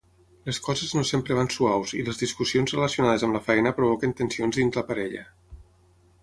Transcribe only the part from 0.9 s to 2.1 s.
no sempre van suaus i